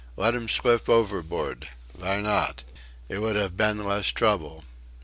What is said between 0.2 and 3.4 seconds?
'im slip overboard.... Vy not? It would